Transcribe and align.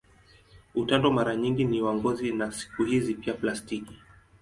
Utando 0.75 1.11
mara 1.11 1.35
nyingi 1.35 1.65
ni 1.65 1.81
wa 1.81 1.95
ngozi 1.95 2.31
na 2.31 2.51
siku 2.51 2.83
hizi 2.83 3.13
pia 3.15 3.33
plastiki. 3.33 3.99